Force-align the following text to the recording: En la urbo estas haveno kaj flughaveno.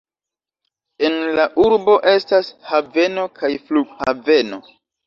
En 1.09 1.17
la 1.41 1.45
urbo 1.65 1.99
estas 2.15 2.51
haveno 2.73 3.31
kaj 3.39 3.55
flughaveno. 3.71 4.65